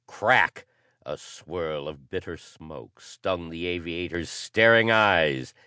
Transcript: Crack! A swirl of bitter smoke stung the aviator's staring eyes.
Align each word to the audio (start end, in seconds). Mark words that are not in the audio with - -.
Crack! 0.07 0.65
A 1.05 1.15
swirl 1.15 1.87
of 1.87 2.09
bitter 2.09 2.35
smoke 2.35 2.99
stung 2.99 3.51
the 3.51 3.67
aviator's 3.67 4.31
staring 4.31 4.89
eyes. 4.89 5.53